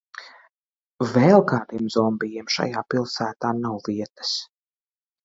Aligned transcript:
Vēl 1.11 1.43
kādiem 1.51 1.91
zombijiem 1.95 2.49
šajā 2.53 2.83
pilsētā 2.95 3.53
nav 3.59 3.79
vietas! 3.91 4.33